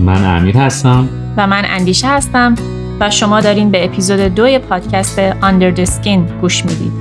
[0.00, 2.54] من امیر هستم و من اندیشه هستم
[3.00, 6.92] و شما دارین به اپیزود دوی پادکست Under the Skin گوش می‌دید.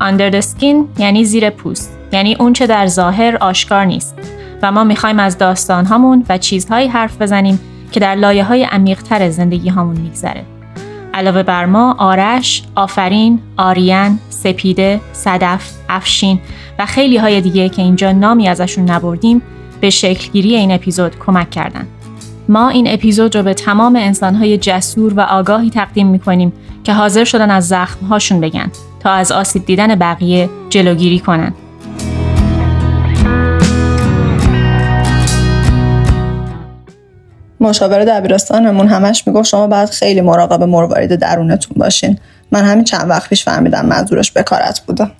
[0.00, 4.18] Under the skin یعنی زیر پوست یعنی اون چه در ظاهر آشکار نیست
[4.62, 7.60] و ما می‌خوایم از داستانهامون و چیزهایی حرف بزنیم
[7.96, 10.44] که در لایه های عمیقتر زندگی هامون میگذره.
[11.14, 16.40] علاوه بر ما آرش، آفرین، آریان، سپیده، صدف، افشین
[16.78, 19.42] و خیلی های دیگه که اینجا نامی ازشون نبردیم
[19.80, 21.86] به شکلگیری این اپیزود کمک کردن.
[22.48, 26.52] ما این اپیزود رو به تمام انسانهای جسور و آگاهی تقدیم می‌کنیم
[26.84, 31.54] که حاضر شدن از زخمهاشون بگن تا از آسیب دیدن بقیه جلوگیری کنن.
[37.68, 42.18] مشاور دبیرستانمون همش می‌گفت شما باید خیلی مراقب مروارید درونتون باشین.
[42.52, 45.10] من همین چند وقت پیش فهمیدم منظورش بکارت بوده.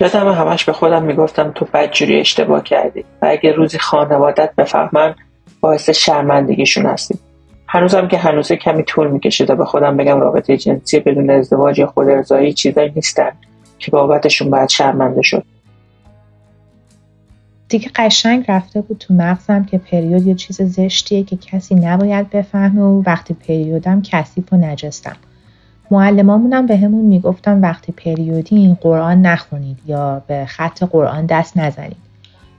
[0.00, 5.14] یادم همش به خودم می‌گفتم تو بدجوری اشتباه کردی و اگه روزی خانوادت بفهمن
[5.60, 7.18] باعث شرمندگیشون هستی.
[7.66, 11.86] هنوزم که هنوزه کمی طول می‌کشه تا به خودم بگم رابطه جنسی بدون ازدواج یا
[11.86, 13.30] خود ارزایی چیزایی نیستن
[13.78, 15.44] که بابتشون باید شرمنده شد.
[17.72, 22.82] دیگه قشنگ رفته بود تو مغزم که پریود یه چیز زشتیه که کسی نباید بفهمه
[22.82, 25.16] و وقتی پریودم کثیف و نجستم.
[25.90, 31.96] معلمامونم به همون می‌گفتن وقتی پریودی این قرآن نخونید یا به خط قرآن دست نزنید.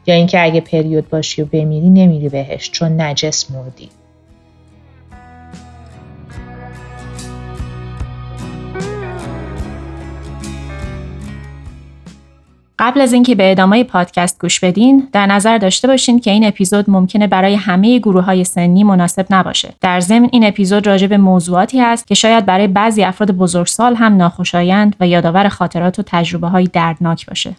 [0.08, 3.90] یا اینکه اگه پریود باشی و بمیری نمیری بهش چون نجس مردی.
[12.80, 16.90] قبل از اینکه به ادامه پادکست گوش بدین در نظر داشته باشین که این اپیزود
[16.90, 19.74] ممکنه برای همه گروه های سنی مناسب نباشه.
[19.82, 24.18] در ضمن این اپیزود راجع به موضوعاتی هست که شاید برای بعضی افراد بزرگسال هم
[24.18, 27.56] ناخوشایند و یادآور خاطرات و تجربه های دردناک باشه.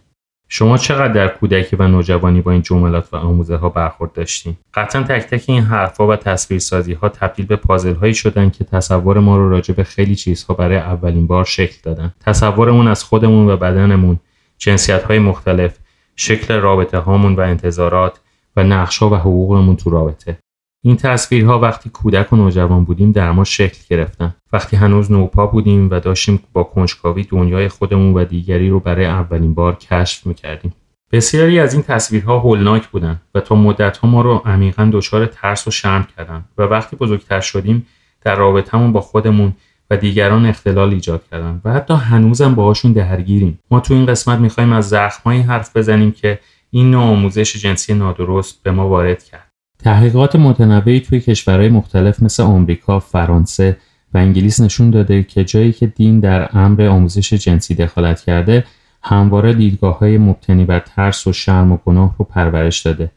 [0.49, 5.03] شما چقدر در کودکی و نوجوانی با این جملات و آموزه ها برخورد داشتین؟ قطعا
[5.03, 9.37] تک تک این حرفها و تصویرسازی ها تبدیل به پازل هایی شدن که تصور ما
[9.37, 12.13] رو راجع به خیلی چیزها برای اولین بار شکل دادن.
[12.21, 14.19] تصورمون از خودمون و بدنمون
[14.59, 15.79] جنسیت های مختلف،
[16.17, 18.21] شکل رابطه هامون و انتظارات
[18.57, 20.39] و نقش و حقوقمون تو رابطه.
[20.85, 24.35] این تصویرها وقتی کودک و نوجوان بودیم در ما شکل گرفتن.
[24.53, 29.55] وقتی هنوز نوپا بودیم و داشتیم با کنجکاوی دنیای خودمون و دیگری رو برای اولین
[29.55, 30.75] بار کشف می‌کردیم.
[31.13, 35.71] بسیاری از این تصویرها هولناک بودن و تا مدتها ما رو عمیقا دچار ترس و
[35.71, 37.87] شرم کردن و وقتی بزرگتر شدیم
[38.23, 39.53] در رابطهمون با خودمون
[39.91, 41.61] و دیگران اختلال ایجاد کردن.
[41.65, 43.59] و حتی هنوزم باهاشون درگیریم.
[43.71, 46.39] ما تو این قسمت می‌خوایم از زخمهایی حرف بزنیم که
[46.71, 49.50] این نوع آموزش جنسی نادرست به ما وارد کرد.
[49.78, 53.77] تحقیقات متنوعی توی کشورهای مختلف مثل آمریکا، فرانسه
[54.15, 58.65] و انگلیس نشون داده که جایی که دین در امر آموزش جنسی دخالت کرده
[59.03, 63.11] همواره دیدگاه های مبتنی بر ترس و شرم و گناه رو پرورش داده.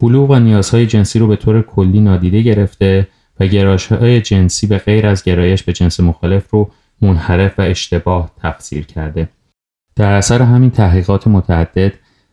[0.00, 3.08] بلوغ و نیازهای جنسی رو به طور کلی نادیده گرفته
[3.40, 8.30] و گرایش های جنسی به غیر از گرایش به جنس مخالف رو منحرف و اشتباه
[8.42, 9.28] تفسیر کرده.
[9.96, 11.92] در اثر همین تحقیقات متعدد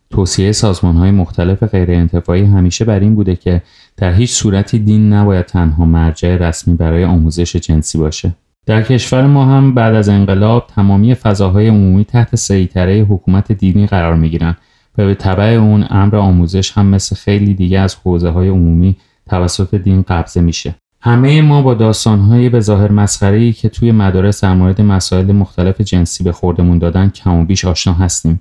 [0.09, 3.61] توصیه سازمان های مختلف غیر انتفاعی همیشه بر این بوده که
[3.97, 8.35] در هیچ صورتی دین نباید تنها مرجع رسمی برای آموزش جنسی باشه.
[8.66, 14.16] در کشور ما هم بعد از انقلاب تمامی فضاهای عمومی تحت سیطره حکومت دینی قرار
[14.16, 14.55] می گیرن
[14.97, 18.95] و به طبع اون امر آموزش هم مثل خیلی دیگه از حوزه های عمومی
[19.29, 20.75] توسط دین قبضه میشه.
[21.05, 26.23] همه ما با داستانهایی به ظاهر مسخره‌ای که توی مدارس در مورد مسائل مختلف جنسی
[26.23, 28.39] به خوردمون دادن کم و بیش آشنا هستیم.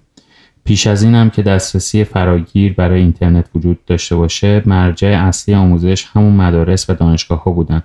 [0.65, 6.05] پیش از این هم که دسترسی فراگیر برای اینترنت وجود داشته باشه مرجع اصلی آموزش
[6.13, 7.83] همون مدارس و دانشگاه ها بودن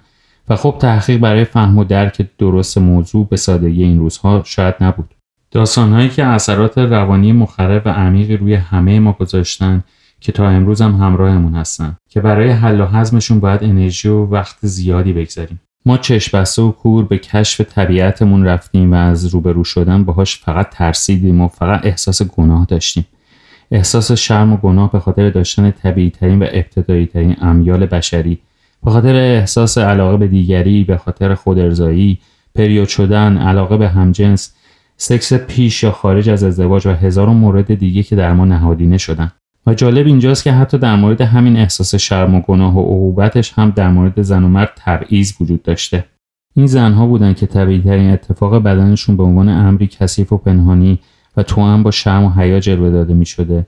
[0.49, 5.15] و خب تحقیق برای فهم و درک درست موضوع به سادگی این روزها شاید نبود.
[5.51, 9.83] داستانهایی که اثرات روانی مخرب و عمیقی روی همه ما گذاشتن
[10.19, 11.97] که تا امروز هم همراهمون هستن.
[12.09, 15.61] که برای حل و حزمشون باید انرژی و وقت زیادی بگذاریم.
[15.85, 20.69] ما چشم بسته و کور به کشف طبیعتمون رفتیم و از روبرو شدن باهاش فقط
[20.69, 23.05] ترسیدیم و فقط احساس گناه داشتیم.
[23.71, 28.39] احساس شرم و گناه به خاطر داشتن طبیعی ترین و ابتدایی ترین امیال بشری.
[28.85, 32.19] به خاطر احساس علاقه به دیگری به خاطر خودارضایی
[32.55, 34.53] پریود شدن علاقه به همجنس
[34.97, 39.31] سکس پیش یا خارج از ازدواج و هزاران مورد دیگه که در ما نهادینه شدن.
[39.69, 43.69] و جالب اینجاست که حتی در مورد همین احساس شرم و گناه و عقوبتش هم
[43.69, 46.05] در مورد زن و مرد تبعیض وجود داشته.
[46.55, 50.99] این زنها بودن که طبیعی ترین اتفاق بدنشون به عنوان امری کثیف و پنهانی
[51.37, 53.65] و تو هم با شرم و حیا جلوه داده می شده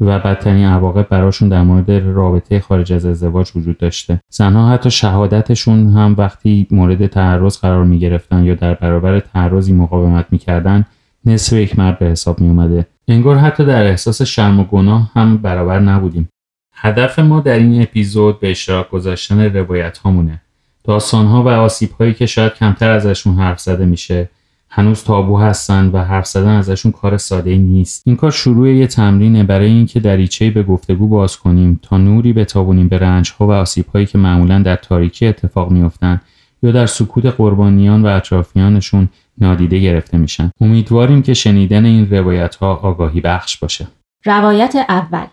[0.00, 4.20] و بدترین عواقب براشون در مورد رابطه خارج از ازدواج وجود داشته.
[4.30, 10.26] زنها حتی شهادتشون هم وقتی مورد تعرض قرار می گرفتن یا در برابر تعرضی مقاومت
[10.30, 10.84] می‌کردن
[11.24, 15.36] نصف یک مرد به حساب می اومده انگار حتی در احساس شرم و گناه هم
[15.36, 16.28] برابر نبودیم.
[16.74, 20.42] هدف ما در این اپیزود به اشتراک گذاشتن روایت هامونه
[20.84, 24.28] داستان ها و آسیب هایی که شاید کمتر ازشون حرف زده میشه
[24.70, 28.02] هنوز تابو هستن و حرف زدن ازشون کار ساده نیست.
[28.06, 32.88] این کار شروع یه تمرینه برای اینکه دریچه به گفتگو باز کنیم تا نوری بتابونیم
[32.88, 36.22] به رنج ها و آسیب هایی که معمولا در تاریکی اتفاق میافتند
[36.62, 39.08] یا در سکوت قربانیان و اطرافیانشون
[39.40, 40.50] نادیده گرفته میشن.
[40.60, 43.86] امیدواریم که شنیدن این روایت ها آگاهی بخش باشه.
[44.24, 45.26] روایت اول.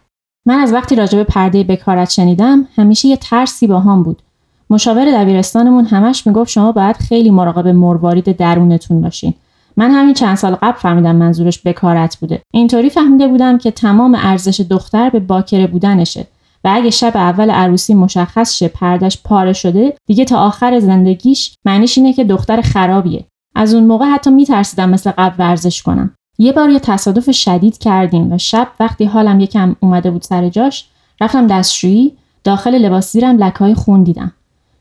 [0.46, 4.22] من از وقتی راجب پرده بکارت شنیدم همیشه یه ترسی با هم بود.
[4.70, 9.34] مشاور دبیرستانمون همش می‌گفت شما باید خیلی مراقب مروارید درونتون باشین.
[9.78, 12.42] من همین چند سال قبل فهمیدم منظورش بکارت بوده.
[12.54, 16.28] اینطوری فهمیده بودم که تمام ارزش دختر به باکره بودنشه.
[16.64, 21.98] و اگه شب اول عروسی مشخص شه پردش پاره شده دیگه تا آخر زندگیش معنیش
[21.98, 23.26] اینه که دختر خرابیه.
[23.56, 26.12] از اون موقع حتی میترسیدم مثل قبل ورزش کنم.
[26.38, 30.86] یه بار یه تصادف شدید کردیم و شب وقتی حالم یکم اومده بود سر جاش
[31.22, 32.14] رفتم دستشویی
[32.44, 34.32] داخل لباس زیرم لکهای خون دیدم.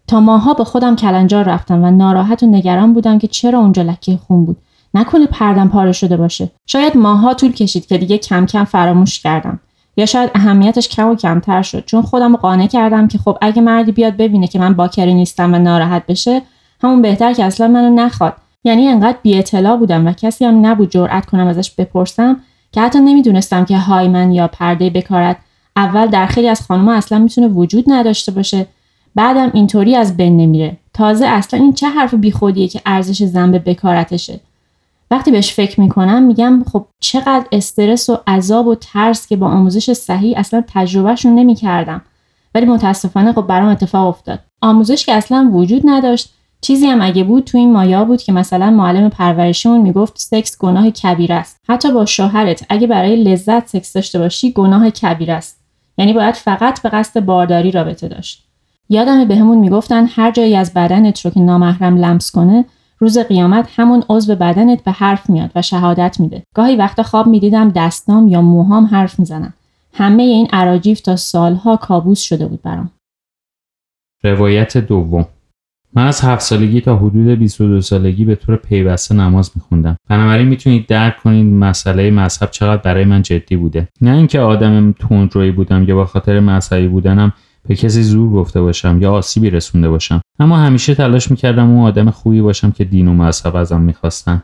[0.06, 4.16] تا ماها با خودم کلنجار رفتم و ناراحت و نگران بودم که چرا اونجا لکه
[4.16, 4.56] خون بود.
[4.94, 6.50] نکنه پردم پاره شده باشه.
[6.66, 9.60] شاید ماها طول کشید که دیگه کم کم فراموش کردم.
[9.96, 11.84] یا شاید اهمیتش کم و کمتر شد.
[11.84, 15.58] چون خودم قانع کردم که خب اگه مردی بیاد ببینه که من باکری نیستم و
[15.58, 16.42] ناراحت بشه
[16.82, 18.34] همون بهتر که اصلا منو نخواد.
[18.64, 22.40] یعنی انقدر بی اطلاع بودم و کسی هم نبود جرأت کنم ازش بپرسم
[22.72, 25.36] که حتی نمی‌دونستم که من یا پرده بکارت
[25.76, 28.66] اول در خیلی از خانمها اصلا می‌تونه وجود نداشته باشه
[29.14, 30.76] بعدم اینطوری از بین نمیره.
[30.94, 34.40] تازه اصلا این چه حرف بیخودیه که ارزش زن به بکارتشه؟
[35.10, 39.92] وقتی بهش فکر می‌کنم میگم خب چقدر استرس و عذاب و ترس که با آموزش
[39.92, 42.02] صحیح اصلا تجربهشون نمی‌کردم.
[42.54, 44.40] ولی متاسفانه خب برام اتفاق افتاد.
[44.62, 46.34] آموزش که اصلا وجود نداشت
[46.64, 50.90] چیزی هم اگه بود تو این مایا بود که مثلا معلم پرورشیمون می‌گفت سکس گناه
[50.90, 51.60] کبیر است.
[51.68, 55.60] حتی با شوهرت اگه برای لذت سکس داشته باشی گناه کبیر است.
[55.98, 58.44] یعنی باید فقط به قصد بارداری رابطه داشت.
[58.88, 62.64] یادم بهمون می‌گفتن هر جایی از بدنت رو که نامحرم لمس کنه
[62.98, 66.42] روز قیامت همون عضو بدنت به حرف میاد و شهادت میده.
[66.54, 69.52] گاهی وقتا خواب می‌دیدم دستام یا موهام حرف می‌زنن.
[69.92, 72.90] همه این عراجیف تا سالها کابوس شده بود برام.
[74.22, 75.26] روایت دوم.
[75.96, 79.96] من از هفت سالگی تا حدود 22 سالگی به طور پیوسته نماز میخوندم.
[80.08, 83.88] بنابراین می‌تونید درک کنید مسئله مذهب چقدر برای من جدی بوده.
[84.00, 87.32] نه اینکه آدم تندرویی بودم یا با خاطر مذهبی بودنم
[87.68, 90.20] به کسی زور گفته باشم یا آسیبی رسونده باشم.
[90.38, 94.42] اما همیشه تلاش می‌کردم اون آدم خوبی باشم که دین و مذهب ازم می‌خواستن.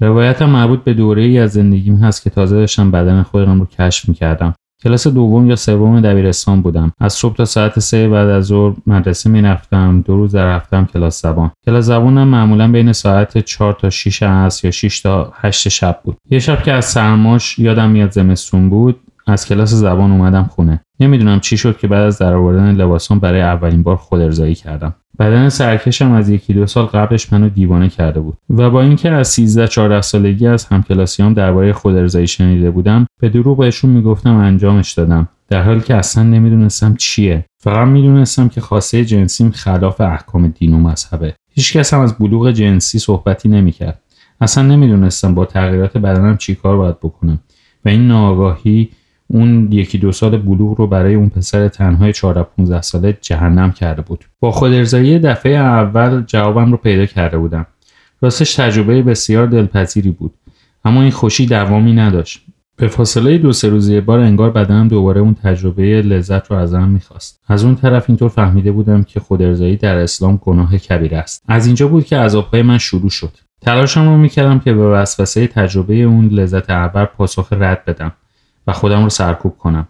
[0.00, 4.08] روایتم مربوط به دوره ای از زندگیم هست که تازه داشتم بدن خودم رو کشف
[4.08, 4.54] می‌کردم.
[4.82, 6.92] کلاس دوم یا سوم دبیرستان بودم.
[7.00, 11.22] از صبح تا ساعت سه بعد از ظهر مدرسه می‌رفتم دو روز در هفتم کلاس
[11.22, 11.50] زبان.
[11.66, 16.16] کلاس زبانم معمولا بین ساعت 4 تا 6 عصر یا 6 تا 8 شب بود.
[16.30, 20.80] یه شب که از سرماش یادم میاد زمستون بود از کلاس زبان اومدم خونه.
[21.00, 24.94] نمی‌دونم چی شد که بعد از درآوردن لباسام برای اولین بار خود ارزایی کردم.
[25.18, 28.36] بدن سرکشم از یکی دو سال قبلش منو دیوانه کرده بود.
[28.50, 33.28] و با اینکه از 13 14 سالگی از همکلاسیام درباره خود ارزایی شنیده بودم به
[33.28, 35.28] دروغ بهشون می‌گفتم انجامش دادم.
[35.48, 37.44] در حالی که اصلا نمی‌دونستم چیه.
[37.62, 41.34] فقط می‌دونستم که خواسته جنسیم خلاف احکام دین و مذهبه.
[41.54, 44.00] هیچکس هم از بلوغ جنسی صحبتی نمی‌کرد.
[44.40, 47.40] اصلا نمی‌دونستم با تغییرات بدنم چیکار باید بکنم.
[47.84, 48.88] و این ناآگاهی
[49.32, 54.02] اون یکی دو سال بلوغ رو برای اون پسر تنهای 14 15 ساله جهنم کرده
[54.02, 54.24] بود.
[54.40, 57.66] با خود ارزایی دفعه اول جوابم رو پیدا کرده بودم.
[58.22, 60.34] راستش تجربه بسیار دلپذیری بود.
[60.84, 62.42] اما این خوشی دوامی نداشت.
[62.76, 67.40] به فاصله دو سه روزه بار انگار بدنم دوباره اون تجربه لذت رو ازم می‌خواست.
[67.48, 71.42] از اون طرف اینطور فهمیده بودم که خود ارزایی در اسلام گناه کبیر است.
[71.48, 73.32] از اینجا بود که عذابهای من شروع شد.
[73.60, 78.12] تلاشم رو می‌کردم که به وسوسه تجربه اون لذت اول پاسخ رد بدم.
[78.66, 79.88] و خودم رو سرکوب کنم.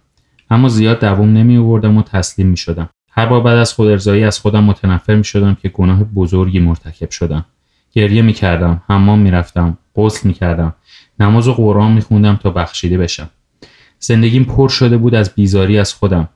[0.50, 2.88] اما زیاد دوام نمی آوردم و تسلیم می شدم.
[3.10, 7.44] هر بار بعد از خودارضایی از خودم متنفر می شدم که گناه بزرگی مرتکب شدم.
[7.92, 10.74] گریه می کردم حمام می رفتم غسل می کردم
[11.20, 13.30] نماز و قرآن می خوندم تا بخشیده بشم.
[13.98, 16.28] زندگیم پر شده بود از بیزاری از خودم.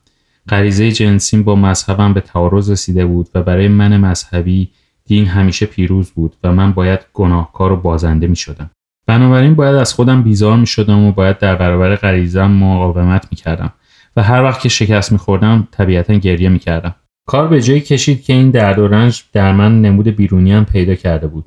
[0.48, 4.70] غریزه جنسیم با مذهبم به تعارض رسیده بود و برای من مذهبی
[5.06, 8.70] دین همیشه پیروز بود و من باید گناهکار و بازنده می شدم.
[9.06, 13.72] بنابراین باید از خودم بیزار می شدم و باید در برابر غریزم مقاومت می کردم
[14.16, 16.94] و هر وقت که شکست می خوردم طبیعتا گریه می کردم.
[17.26, 20.94] کار به جایی کشید که این درد و رنج در من نمود بیرونی هم پیدا
[20.94, 21.44] کرده بود.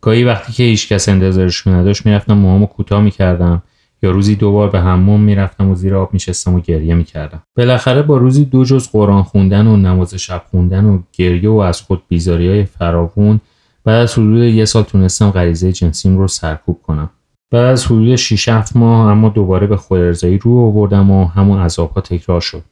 [0.00, 3.62] گاهی وقتی که هیچ کس انتظارش نداشت می‌رفتم موهامو کوتاه می‌کردم
[4.02, 8.16] یا روزی دوبار به حمام می‌رفتم و زیر آب میشستم و گریه می‌کردم بالاخره با
[8.16, 12.48] روزی دو جز قرآن خوندن و نماز شب خوندن و گریه و از خود بیزاری
[12.48, 13.40] های فراوون
[13.84, 17.10] بعد از حدود یه سال تونستم غریزه جنسیم رو سرکوب کنم.
[17.50, 21.60] بعد از حدود 6 7 ماه اما دوباره به خود ارزایی رو آوردم و همون
[21.60, 22.62] عذابها تکرار شد.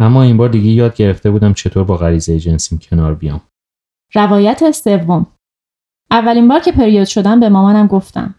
[0.00, 3.40] اما این بار دیگه یاد گرفته بودم چطور با غریزه جنسیم کنار بیام.
[4.14, 5.26] روایت سوم.
[6.10, 8.34] اولین بار که پریود شدم به مامانم گفتم.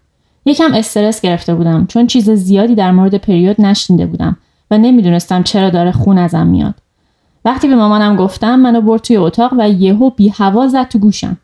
[0.45, 4.37] یکم استرس گرفته بودم چون چیز زیادی در مورد پریود نشنیده بودم
[4.71, 6.75] و نمی‌دونستم چرا داره خون ازم میاد.
[7.45, 11.37] وقتی به مامانم گفتم منو برد توی اتاق و یهو بی هوا زد تو گوشم.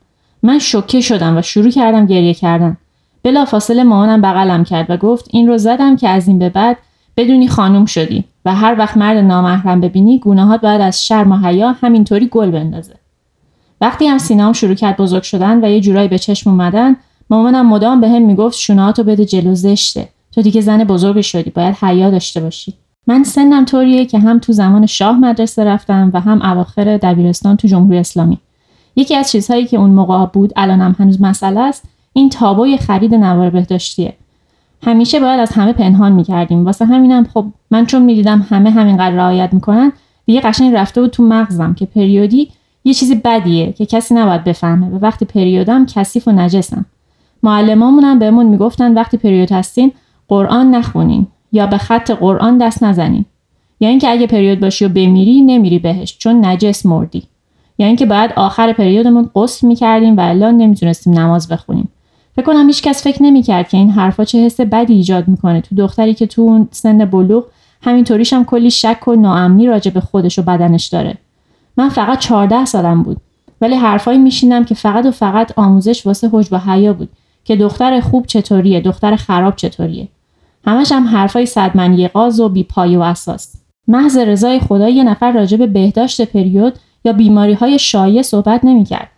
[0.44, 2.78] من شوکه شدم و شروع کردم گریه کردن.
[3.24, 6.78] بلا فاصله مامانم بغلم کرد و گفت این رو زدم که از این به بعد
[7.18, 11.72] بدونی خانوم شدی و هر وقت مرد نامحرم ببینی گناهات باید از شرم و حیا
[11.72, 12.94] همینطوری گل بندازه.
[13.82, 16.96] وقتی هم سینام شروع کرد بزرگ شدن و یه جورایی به چشم اومدن
[17.30, 20.10] مامانم مدام به هم می‌گفت شونهاتو بده جلو زشته.
[20.32, 22.74] تو دیگه زن بزرگی شدی باید حیا داشته باشی.
[23.08, 27.68] من سنم طوریه که هم تو زمان شاه مدرسه رفتم و هم اواخر دبیرستان تو
[27.68, 28.38] جمهوری اسلامی.
[28.96, 31.84] یکی از چیزهایی که اون موقع بود الانم هنوز مسئله است
[32.14, 34.14] این تابوی خرید نوار بهداشتیه.
[34.84, 36.66] همیشه باید از همه پنهان می‌کردیم.
[36.66, 39.92] واسه همینم خب من چون می‌دیدم همه همینقدر رعایت می‌کنن
[40.26, 42.52] دیگه قشنگ رفته بود تو مغزم که پریودی
[42.84, 46.86] یه چیزی بدیه که کسی نباید بفهمه و وقتی پریودم کثیف و نجسم.
[47.44, 49.92] معلمامون بهمون می‌گفتن وقتی پریود هستین
[50.28, 53.26] قرآن نخونین یا به خط قرآن دست نزنین.
[53.80, 57.24] یا اینکه اگه پریود باشی و بمیری نمیری بهش چون نجس مردی.
[57.78, 61.90] یا اینکه باید آخر پریودمون غسل می‌کردیم و الان نمی‌تونستیم نماز بخونیم.
[62.36, 65.62] فکر کنم هیچ کس فکر نمی‌کرد که این حرفا چه حس بدی ایجاد می‌کنه.
[65.62, 67.44] تو دختری که تو اون سن بلوغ
[67.82, 71.18] همینطوریش هم کلی شک و ناامنی راجع به خودش و بدنش داره.
[71.78, 73.18] من فقط 14 سالم بود.
[73.62, 77.10] ولی حرفایی میشینم که فقط و فقط آموزش واسه حجب و حیا بود.
[77.44, 80.08] که دختر خوب چطوریه دختر خراب چطوریه.
[80.66, 83.56] همش هم حرفای صدمنی قاز و بیپای و اساس
[83.88, 86.74] محض رضای خدا یه نفر راجع به بهداشت پریود
[87.06, 89.10] یا بیماری های شایع صحبت نمی‌کرد.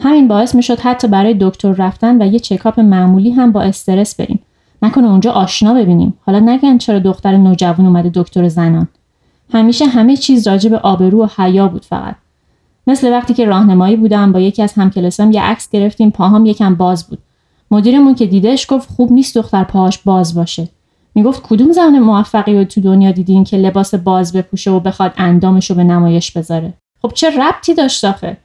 [0.00, 4.38] همین باعث می‌شد حتی برای دکتر رفتن و یه چکاپ معمولی هم با استرس بریم.
[4.82, 6.14] نکنه اونجا آشنا ببینیم.
[6.26, 8.88] حالا نگن چرا دختر نوجوان اومده دکتر زنان.
[9.52, 12.14] همیشه همه چیز راجع به آبرو و حیا بود فقط.
[12.86, 17.06] مثل وقتی که راهنمایی بودم با یکی از همکلاسام یه عکس گرفتیم پاهام یکم باز
[17.06, 17.18] بود.
[17.70, 20.68] مدیرمون که دیدش گفت خوب نیست دختر پاهاش باز باشه.
[21.14, 25.76] می‌گفت کدوم زن موفقی تو دنیا دیدین که لباس باز بپوشه و بخواد اندامش رو
[25.76, 28.36] به نمایش بذاره؟ خب چه ربطی داشت آخه؟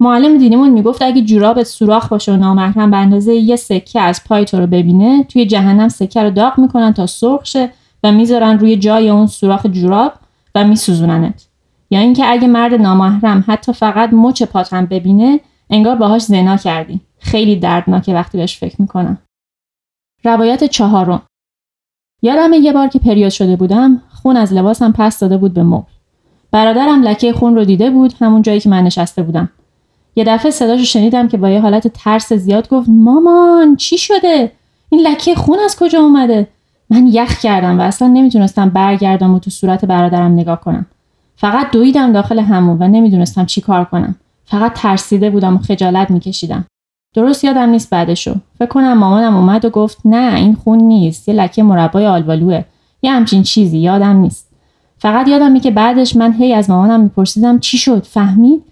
[0.00, 4.44] معلم دینیمون می‌گفت اگه جورابت سوراخ باشه و نامحرم به اندازه یه سکه از پای
[4.44, 7.70] تو رو ببینه توی جهنم سکه رو داغ می‌کنن تا سرخ شه
[8.04, 10.12] و می‌ذارن روی جای اون سوراخ جوراب
[10.54, 11.48] و میسوزوننت.
[11.90, 17.00] یا اینکه اگه مرد نامحرم حتی فقط مچ پات هم ببینه انگار باهاش زنا کردی.
[17.18, 19.18] خیلی دردناکه وقتی بهش فکر می‌کنم.
[20.24, 21.22] روایت چهارم.
[22.22, 25.92] یادم یه بار که پریود شده بودم خون از لباسم پس داده بود به مبل.
[26.54, 29.48] برادرم لکه خون رو دیده بود همون جایی که من نشسته بودم.
[30.16, 34.52] یه دفعه صداشو شنیدم که با یه حالت ترس زیاد گفت مامان چی شده؟
[34.90, 36.48] این لکه خون از کجا اومده؟
[36.90, 40.86] من یخ کردم و اصلا نمی‌تونستم برگردم و تو صورت برادرم نگاه کنم.
[41.36, 44.14] فقط دویدم داخل همون و نمی‌دونستم چی کار کنم.
[44.44, 46.64] فقط ترسیده بودم و خجالت میکشیدم.
[47.14, 48.34] درست یادم نیست بعدشو.
[48.58, 51.28] فکر کنم مامانم اومد و گفت نه این خون نیست.
[51.28, 52.64] یه لکه مربای آلبالوه.
[53.02, 54.53] یه همچین چیزی یادم نیست.
[55.04, 58.62] فقط یادم که بعدش من هی از مامانم میپرسیدم چی شد؟ فهمید؟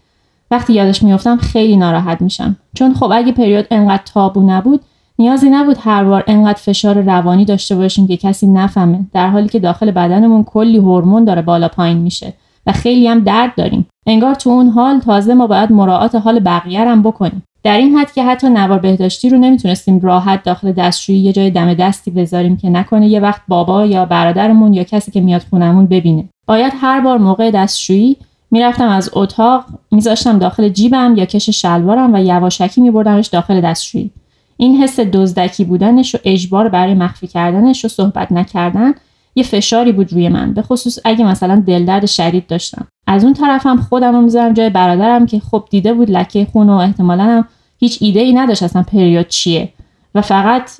[0.50, 2.56] وقتی یادش میافتم خیلی ناراحت میشم.
[2.74, 4.80] چون خب اگه پریود انقدر تابو نبود
[5.18, 9.00] نیازی نبود هر بار انقدر فشار روانی داشته باشیم که کسی نفهمه.
[9.12, 12.32] در حالی که داخل بدنمون کلی هورمون داره بالا پایین میشه
[12.66, 13.86] و خیلی هم درد داریم.
[14.06, 17.42] انگار تو اون حال تازه ما باید مراعات حال بقیه هم بکنیم.
[17.64, 21.74] در این حد که حتی نوار بهداشتی رو نمی‌تونستیم راحت داخل دستشویی یه جای دم
[21.74, 26.28] دستی بذاریم که نکنه یه وقت بابا یا برادرمون یا کسی که میاد خونمون ببینه.
[26.46, 28.16] باید هر بار موقع دستشویی
[28.50, 34.10] می‌رفتم از اتاق میذاشتم داخل جیبم یا کش شلوارم و یواشکی میبردمش داخل دستشویی.
[34.56, 38.92] این حس دزدکی بودنش و اجبار برای مخفی کردنش و صحبت نکردن
[39.34, 42.86] یه فشاری بود روی من به خصوص اگه مثلا دلدرد شدید داشتم.
[43.06, 46.72] از اون طرفم خودم رو می‌ذارم جای برادرم که خب دیده بود لکه خون و
[46.72, 47.44] احتمالا هم
[47.78, 49.72] هیچ ایده ای نداشت اصلا پریود چیه.
[50.14, 50.70] و فقط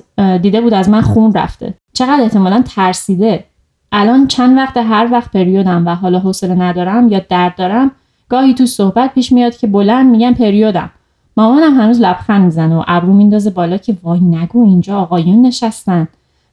[0.41, 1.73] دیده بود از من خون رفته.
[1.93, 3.43] چقدر احتمالا ترسیده.
[3.91, 7.91] الان چند وقت هر وقت پریودم و حالا حوصله ندارم یا درد دارم
[8.29, 10.89] گاهی تو صحبت پیش میاد که بلند میگم پریودم.
[11.37, 16.07] مامانم هنوز لبخند می‌زنه و ابرو میندازه بالا که وای نگو اینجا آقایون نشستن.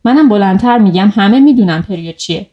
[0.04, 2.46] منم بلندتر میگم همه می‌دونن پریود چیه.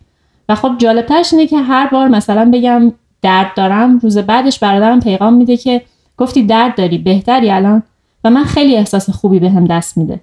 [0.50, 5.34] و خب جالبترش اینه که هر بار مثلا بگم درد دارم روز بعدش برادرم پیغام
[5.34, 5.82] میده که
[6.18, 7.84] گفتی درد داری بهتری الان؟
[8.24, 10.20] و من خیلی احساس خوبی بهم به دست میده.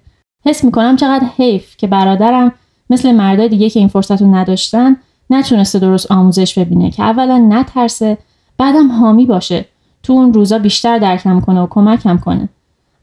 [0.46, 2.52] حس می‌کنم چقدر حیف که برادرم
[2.90, 4.96] مثل مردای دیگه که این فرصت رو نداشتن
[5.30, 8.18] نتونسته درست آموزش ببینه که اولا نترسه
[8.58, 9.64] بعدم حامی باشه.
[10.02, 12.48] تو اون روزا بیشتر درکم کنه و کمکم کنه.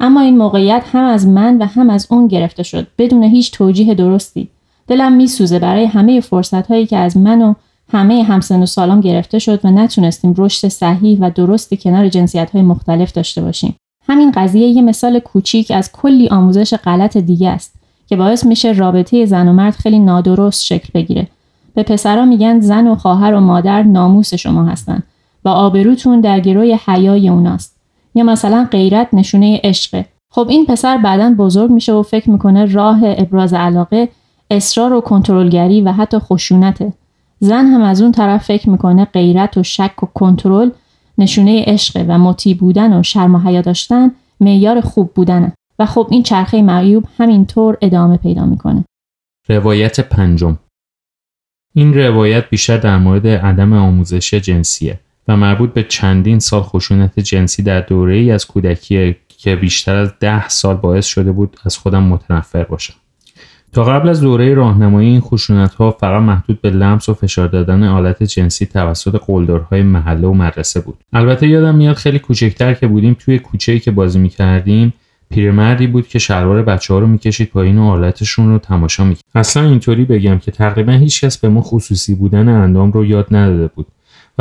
[0.02, 3.94] اما این موقعیت هم از من و هم از اون گرفته شد بدون هیچ توجیه
[3.94, 4.50] درستی.
[4.88, 7.54] دلم میسوزه برای همه فرصت هایی که از من و
[7.92, 12.62] همه همسن و سالام گرفته شد و نتونستیم رشد صحیح و درستی کنار جنسیت های
[12.62, 13.76] مختلف داشته باشیم.
[14.08, 17.74] همین قضیه یه مثال کوچیک از کلی آموزش غلط دیگه است
[18.08, 21.28] که باعث میشه رابطه زن و مرد خیلی نادرست شکل بگیره.
[21.74, 25.04] به پسرا میگن زن و خواهر و مادر ناموس شما هستن
[25.46, 27.71] و آبروتون در گروی حیای اوناست.
[28.16, 30.06] یا مثلا غیرت نشونه عشقه.
[30.32, 34.10] خب این پسر بعدا بزرگ میشه و فکر می‌کنه راه ابراز علاقه
[34.52, 36.94] اصرار و کنترلگری و حتی خشونته.
[37.40, 40.70] زن هم از اون طرف فکر می‌کنه غیرت و شک و کنترل
[41.18, 45.54] نشونه عشق و مطیع بودن و شرم و حیا داشتن معیار خوب بودنه.
[45.80, 48.86] و خب این چرخه معیوب همینطور ادامه پیدا می‌کنه.
[49.50, 50.58] روایت پنجم.
[51.76, 55.00] این روایت بیشتر در مورد عدم آموزش جنسیه.
[55.28, 60.14] و مربوط به چندین سال خشونت جنسی در دوره ای از کودکی که بیشتر از
[60.20, 62.94] ده سال باعث شده بود از خودم متنفر باشم.
[63.74, 67.84] تا قبل از دوره راهنمایی این خشونت ها فقط محدود به لمس و فشار دادن
[67.84, 70.98] آلت جنسی توسط قلدرهای محله و مدرسه بود.
[71.14, 74.94] البته یادم میاد خیلی کوچکتر که بودیم توی کوچه‌ای که بازی می‌کردیم
[75.30, 79.24] پیرمردی بود که شلوار بچه ها رو می‌کشید پایین و آلتشون رو تماشا می‌کرد.
[79.36, 83.88] اصلا اینطوری بگم که تقریبا هیچکس به ما خصوصی بودن اندام رو یاد نداده بود.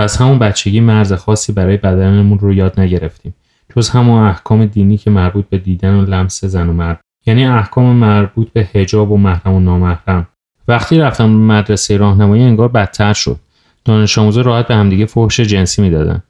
[0.01, 3.35] از همون بچگی مرز خاصی برای بدنمون رو یاد نگرفتیم.
[3.77, 7.01] جز همون احکام دینی که مربوط به دیدن و لمس زن و مرد.
[7.27, 10.27] یعنی احکام مربوط به حجاب و محرم و نامحرم.
[10.69, 13.37] وقتی رفتم مدرسه راهنمایی انگار بدتر شد.
[13.85, 16.23] دانش آموزا راحت به همدیگه فحش جنسی می‌دادن.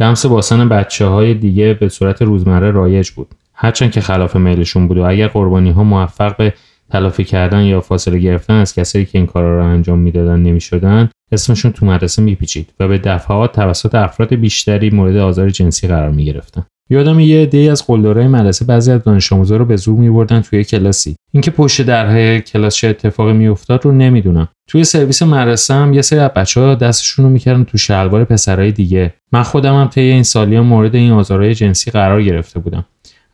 [0.00, 3.28] لمس باسن بچه های دیگه به صورت روزمره رایج بود.
[3.54, 6.54] هرچند که خلاف میلشون بود و اگر قربانی ها موفق به
[6.90, 11.72] تلافی کردن یا فاصله گرفتن از کسایی که این کارا رو انجام می‌دادن نمی‌شدن اسمشون
[11.72, 16.64] تو مدرسه میپیچید و به دفعات توسط افراد بیشتری مورد آزار جنسی قرار می‌گرفتن.
[16.90, 20.64] یادم یه عده از قلدرهای مدرسه بعضی از دانش آموزا رو به زور میبردن توی
[20.64, 21.16] کلاسی.
[21.32, 24.48] اینکه پشت درهای کلاس چه اتفاقی میافتاد رو نمی‌دونم.
[24.68, 28.72] توی سرویس مدرسه هم یه سری از بچه ها دستشون رو می‌کردن تو شلوار پسرهای
[28.72, 29.14] دیگه.
[29.32, 32.84] من خودم هم طی این سالیان مورد این آزارهای جنسی قرار گرفته بودم.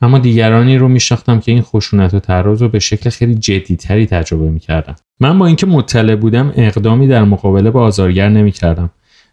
[0.02, 4.50] اما دیگرانی رو میشناختم که این خشونت و تعرض رو به شکل خیلی جدیتری تجربه
[4.50, 4.94] می‌کردن.
[5.20, 8.90] من با اینکه مطلع بودم اقدامی در مقابله با آزارگر نمی‌کردم.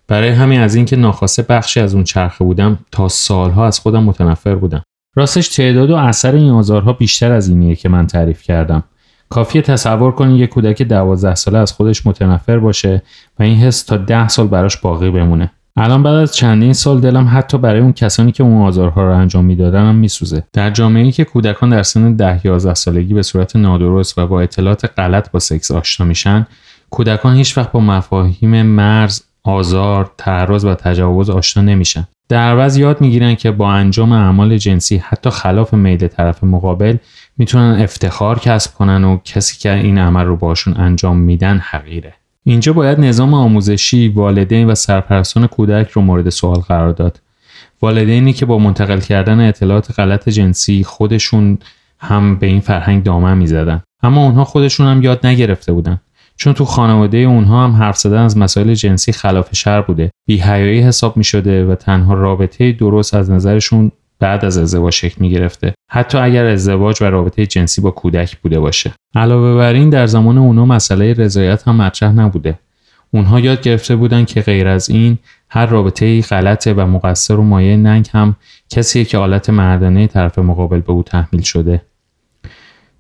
[0.08, 4.55] برای همین از اینکه ناخواسته بخشی از اون چرخه بودم تا سالها از خودم متنفر
[4.55, 4.84] بودم.
[5.15, 8.84] راستش تعداد و اثر این آزارها بیشتر از اینیه که من تعریف کردم.
[9.29, 13.01] کافیه تصور کنید یک کودک دوازده ساله از خودش متنفر باشه
[13.39, 15.51] و این حس تا ده سال براش باقی بمونه.
[15.82, 19.46] الان بعد از چندین سال دلم حتی برای اون کسانی که اون آزارها رو انجام
[19.46, 20.44] می‌دادن هم میسوزه.
[20.54, 24.92] در جامعه که کودکان در سن ده 11 سالگی به صورت نادرست و با اطلاعات
[24.98, 26.48] غلط با سکس آشنا میشن
[26.89, 32.08] کودکان هیچ وقت با مفاهیم مرز آزار تعرض و تجاوز آشنا نمیشن.
[32.30, 36.98] در عوض یاد می‌گیرن که با انجام اعمال جنسی حتی خلاف میل طرف مقابل
[37.38, 42.13] می‌تونن افتخار کسب کنن و کسی که این عمل رو باشون انجام میدن حقیره.
[42.45, 47.21] اینجا باید نظام آموزشی والدین و سرپرستان کودک رو مورد سوال قرار داد.
[47.82, 51.58] والدینی که با منتقل کردن اطلاعات غلط جنسی خودشون
[51.99, 53.82] هم به این فرهنگ دامن می‌زدن.
[54.04, 56.02] اما اونها خودشون هم یاد نگرفته بودن.
[56.36, 60.12] چون تو خانواده اونها هم حرف زدن از مسائل جنسی خلاف شر بوده.
[60.28, 65.30] بیهیایی حساب می شده و تنها رابطه درست از نظرشون بعد از ازدواج شکل می
[65.30, 68.93] گرفته حتی اگر ازدواج و رابطه جنسی با کودک بوده باشه.
[69.15, 72.60] علاوه بر این در زمان اونا مسئله رضایت هم مطرح نبوده.
[73.12, 75.17] اونها یاد گرفته بودن که غیر از این
[75.49, 78.36] هر رابطه غلطه و مقصر و مایه ننگ هم
[78.69, 81.82] کسیه که آلت مردانه طرف مقابل به او تحمیل شده.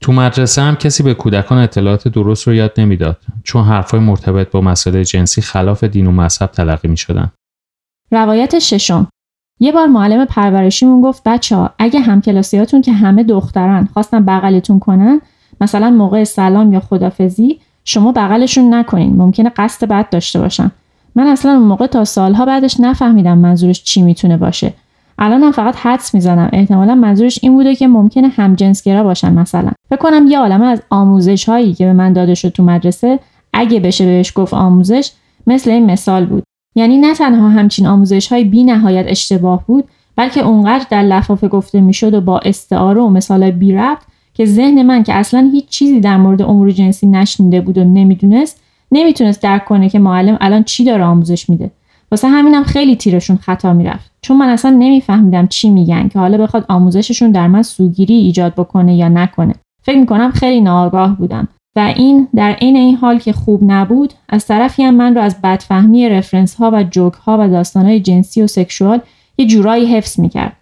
[0.01, 4.61] تو مدرسه هم کسی به کودکان اطلاعات درست رو یاد نمی‌داد چون حرفای مرتبط با
[4.61, 7.31] مسئله جنسی خلاف دین و مذهب تلقی می شدن.
[8.11, 9.07] روایت ششم.
[9.59, 15.21] یه بار معلم پرورشیمون گفت بچه ها اگه همکلاسیاتون که همه دخترن خواستن بغلتون کنن
[15.61, 20.71] مثلا موقع سلام یا خدافزی شما بغلشون نکنین ممکنه قصد بد داشته باشن.
[21.15, 24.73] من اصلا اون موقع تا سالها بعدش نفهمیدم منظورش چی می‌تونه باشه.
[25.19, 26.49] الانم فقط حدس می‌زنم.
[26.53, 29.71] احتمالا منظورش این بوده که ممکنه همجنسگرا باشن مثلا.
[29.89, 33.19] فکر کنم یه عالمه از آموزش هایی که به من داده شد تو مدرسه
[33.53, 35.11] اگه بشه بهش گفت آموزش
[35.47, 36.43] مثل این مثال بود.
[36.79, 39.83] یعنی نه تنها همچین آموزش های بی نهایت اشتباه بود
[40.15, 44.01] بلکه اونقدر در لفافه گفته می‌شد و با استعاره و مثال بی ربط
[44.33, 48.61] که ذهن من که اصلا هیچ چیزی در مورد امور جنسی نشنیده بود و نمی‌دونست
[48.91, 51.71] نمی‌تونست درک کنه که معلم الان چی داره آموزش میده.
[52.11, 54.11] واسه همینم خیلی تیرشون خطا می‌رفت.
[54.21, 58.95] چون من اصلا نمیفهمیدم چی میگن که حالا بخواد آموزششون در من سوگیری ایجاد بکنه
[58.95, 59.53] یا نکنه.
[59.83, 61.47] فکر می‌کنم خیلی ناآگاه بودم.
[61.75, 65.41] و این در عین این حال که خوب نبود از طرفی هم من رو از
[65.43, 69.01] بدفهمی رفرنس ها و جوک ها و داستان های جنسی و سکشوال
[69.37, 70.53] یه جورایی حفظ می‌کرد.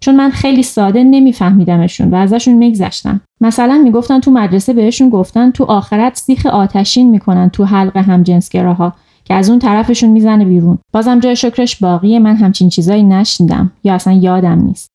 [0.00, 3.20] چون من خیلی ساده نمیفهمیدمشون و ازشون میگذشتم.
[3.40, 8.92] مثلا می‌گفتن تو مدرسه بهشون گفتن تو آخرت سیخ آتشین می‌کنن تو حلق همجنسگراها
[9.24, 10.78] که از اون طرفشون می‌زنه بیرون.
[10.92, 14.93] بازم جای شکرش باقیه من همچین چیزایی نشنیدم یا اصلا یادم نیست.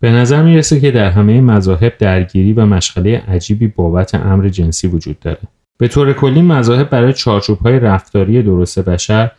[0.00, 5.18] به نظر می‌رسه که در همه مذاهب درگیری و مشغله عجیبی بابت امر جنسی وجود
[5.18, 5.38] داره.
[5.78, 9.30] به طور کلی مذاهب برای چارچوب های رفتاری درست بشر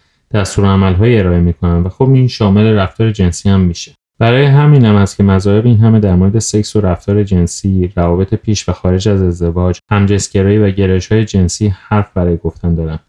[1.00, 3.92] های ارائه می‌کنن و خب این شامل رفتار جنسی هم میشه.
[4.20, 8.34] برای همین هم است که مذاهب این همه در مورد سکس و رفتار جنسی روابط
[8.34, 13.00] پیش و خارج از ازدواج همجنسگرایی و گرایش های جنسی حرف برای گفتن دارن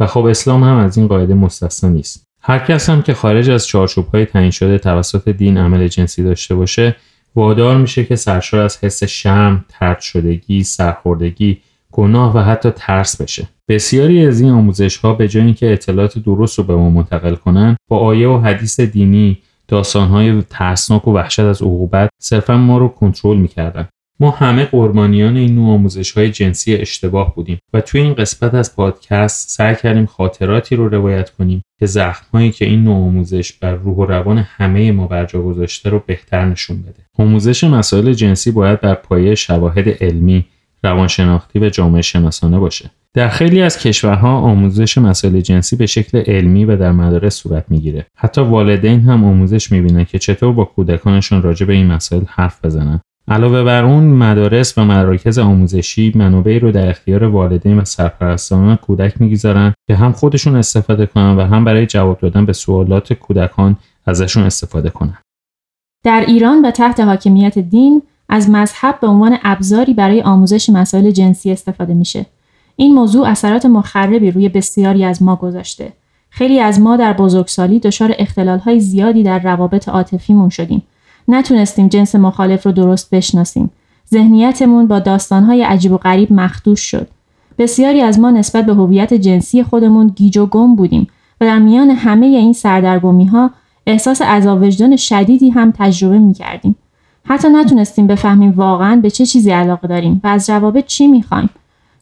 [0.00, 3.66] و خب اسلام هم از این قاعده مستثنا نیست هر کس هم که خارج از
[3.66, 6.96] چارچوب های تعیین شده توسط دین عمل جنسی داشته باشه
[7.36, 11.60] وادار میشه که سرشار از حس شرم، ترد شدگی، سرخوردگی،
[11.92, 13.48] گناه و حتی ترس بشه.
[13.68, 17.76] بسیاری از این آموزش ها به جای اینکه اطلاعات درست رو به ما منتقل کنن
[17.88, 23.36] با آیه و حدیث دینی داستانهای ترسناک و وحشت از عقوبت صرفا ما رو کنترل
[23.36, 23.88] می‌کردن
[24.20, 28.76] ما همه قربانیان این نوع آموزش های جنسی اشتباه بودیم و توی این قسمت از
[28.76, 33.74] پادکست سعی کردیم خاطراتی رو روایت کنیم که زخم هایی که این نوع آموزش بر
[33.74, 37.06] روح و روان همه ما برجا گذاشته رو بهتر نشون بده.
[37.18, 40.44] آموزش مسائل جنسی باید بر پایه شواهد علمی،
[40.84, 42.90] روانشناختی و جامعه شناسانه باشه.
[43.14, 48.06] در خیلی از کشورها آموزش مسائل جنسی به شکل علمی و در مدارس صورت می‌گیره.
[48.16, 53.00] حتی والدین هم آموزش می‌بینن که چطور با کودکانشون راجع به این مسائل حرف بزنن.
[53.28, 59.20] علاوه بر اون مدارس و مراکز آموزشی منابعی رو در اختیار والدین و سرپرستان کودک
[59.20, 64.42] می‌گذارن که هم خودشون استفاده کنن و هم برای جواب دادن به سوالات کودکان ازشون
[64.42, 65.18] استفاده کنن.
[66.04, 71.52] در ایران و تحت حاکمیت دین از مذهب به عنوان ابزاری برای آموزش مسائل جنسی
[71.52, 72.26] استفاده میشه.
[72.76, 75.92] این موضوع اثرات مخربی روی بسیاری از ما گذاشته.
[76.30, 80.82] خیلی از ما در بزرگسالی دچار اختلالهای زیادی در روابط عاطفیمون شدیم
[81.28, 83.70] نتونستیم جنس مخالف رو درست بشناسیم.
[84.10, 87.08] ذهنیتمون با داستانهای عجیب و غریب مخدوش شد.
[87.58, 91.06] بسیاری از ما نسبت به هویت جنسی خودمون گیج و گم بودیم
[91.40, 93.50] و در میان همه این سردرگمی ها
[93.86, 96.76] احساس عذاب وجدان شدیدی هم تجربه می کردیم.
[97.24, 101.50] حتی نتونستیم بفهمیم واقعا به چه چیزی علاقه داریم و از جواب چی می‌خوایم.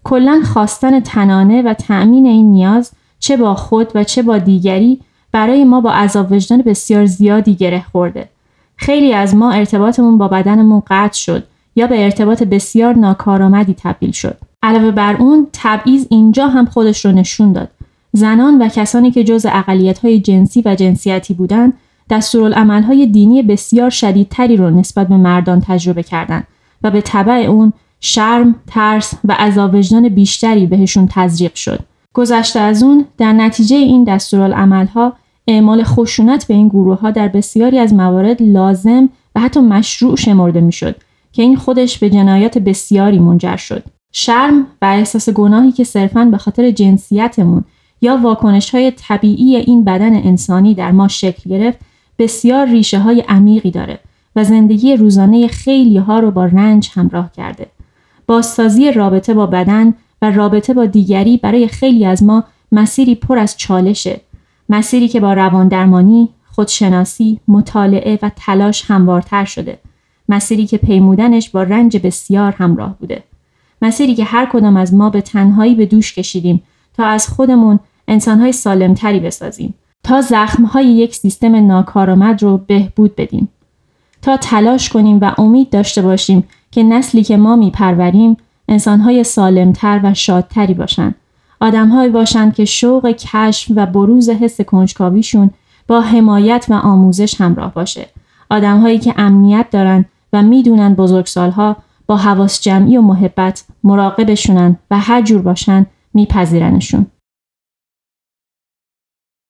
[0.04, 5.00] کلا خواستن تنانه و تأمین این نیاز چه با خود و چه با دیگری
[5.32, 8.28] برای ما با عذاب وجدان بسیار زیادی گره خورده.
[8.76, 11.44] خیلی از ما ارتباطمون با بدنمون قطع شد
[11.76, 14.36] یا به ارتباط بسیار ناکارآمدی تبدیل شد.
[14.62, 17.68] علاوه بر اون تبعیض اینجا هم خودش رو نشون داد.
[18.12, 19.46] زنان و کسانی که جز
[20.02, 21.72] های جنسی و جنسیتی بودند
[22.10, 26.46] دستورالعملهای دینی بسیار شدیدتری رو نسبت به مردان تجربه کردند
[26.82, 31.80] و به طبع اون شرم، ترس و عذاب وجدان بیشتری بهشون تزریق شد.
[32.14, 35.12] گذشته از اون در نتیجه این دستورالعملها
[35.48, 40.60] اعمال خشونت به این گروه ها در بسیاری از موارد لازم و حتی مشروع شمرده
[40.60, 40.96] می‌شد
[41.32, 43.82] که این خودش به جنایات بسیاری منجر شد.
[44.12, 47.64] شرم و احساس گناهی که صرفاً به خاطر جنسیتمون
[48.00, 51.78] یا واکنش های طبیعی این بدن انسانی در ما شکل گرفت
[52.18, 53.98] بسیار ریشه های عمیقی داره
[54.36, 57.66] و زندگی روزانه خیلی ها رو با رنج همراه کرده.
[58.26, 63.56] بازسازی رابطه با بدن و رابطه با دیگری برای خیلی از ما مسیری پر از
[63.56, 64.20] چالشه
[64.68, 69.78] مسیری که با روان درمانی، خودشناسی، مطالعه و تلاش هموارتر شده.
[70.28, 73.22] مسیری که پیمودنش با رنج بسیار همراه بوده.
[73.82, 76.62] مسیری که هر کدام از ما به تنهایی به دوش کشیدیم
[76.96, 79.74] تا از خودمون انسانهای سالمتری بسازیم.
[80.02, 83.48] تا زخمهای یک سیستم ناکارآمد رو بهبود بدیم.
[84.22, 88.36] تا تلاش کنیم و امید داشته باشیم که نسلی که ما میپروریم
[88.68, 91.14] انسانهای سالمتر و شادتری باشند
[91.64, 95.50] آدمهایی باشند که شوق کشف و بروز حس کنجکاویشون
[95.88, 98.06] با حمایت و آموزش همراه باشه.
[98.50, 105.22] آدمهایی که امنیت دارن و می‌دونن بزرگسالها با حواس جمعی و محبت مراقبشونن و هر
[105.22, 107.06] جور باشن میپذیرنشون.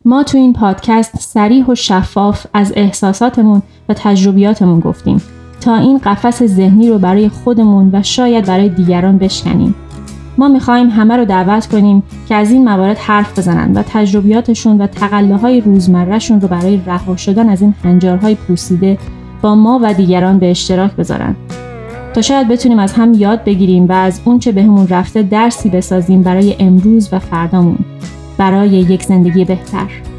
[0.05, 5.23] ما تو این پادکست سریح و شفاف از احساساتمون و تجربیاتمون گفتیم
[5.61, 9.75] تا این قفس ذهنی رو برای خودمون و شاید برای دیگران بشکنیم.
[10.39, 14.87] ما می‌خواهیم همه رو دعوت کنیم که از این موارد حرف بزنن و تجربیاتشون و
[14.87, 18.99] تقله های روزمرهشون رو برای رها شدن از این هنجارهای پوسیده
[19.43, 21.37] با ما و دیگران به اشتراک بذارن.
[22.15, 26.57] تا شاید بتونیم از هم یاد بگیریم و از اونچه بهمون رفته درسی بسازیم برای
[26.59, 27.79] امروز و فردامون.
[28.39, 30.14] برای یک زندگی بهتر.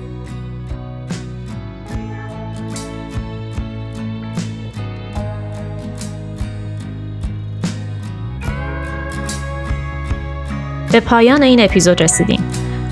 [10.95, 12.43] به پایان این اپیزود رسیدیم.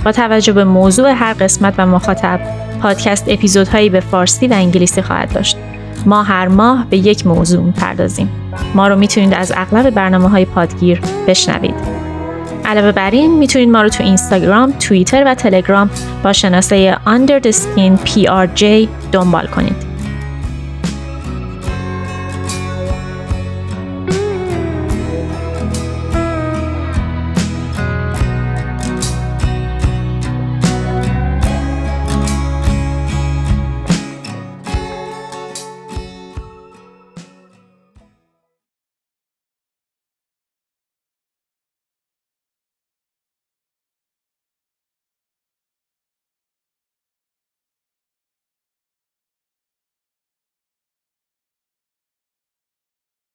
[0.06, 2.40] با توجه به موضوع هر قسمت و مخاطب،
[2.82, 5.58] پادکست اپیزودهایی به فارسی و انگلیسی خواهد داشت.
[6.06, 8.30] ما هر ماه به یک موضوع می‌پردازیم.
[8.76, 11.76] ما رو می‌تونید از اغلب برنامه های پادگیر بشنوید.
[12.66, 15.90] علاوه بر این می‌تونید ما رو تو اینستاگرام، توییتر و تلگرام
[16.24, 18.64] با شناسه Under the Skin PRJ
[19.12, 19.83] دنبال کنید.